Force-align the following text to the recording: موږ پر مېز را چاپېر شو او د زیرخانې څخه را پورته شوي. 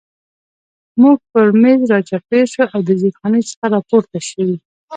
موږ 1.01 1.17
پر 1.31 1.47
مېز 1.61 1.81
را 1.91 1.99
چاپېر 2.09 2.45
شو 2.53 2.63
او 2.73 2.79
د 2.87 2.89
زیرخانې 3.01 3.41
څخه 3.49 3.65
را 3.73 3.79
پورته 3.89 4.19
شوي. 4.29 4.57